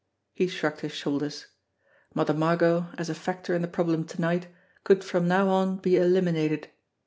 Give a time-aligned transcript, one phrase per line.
[0.33, 1.45] He shrugged his shoulders.
[2.15, 4.47] Mother Margot, as a factor in the problem to night,
[4.83, 6.71] could from now on be eliminated.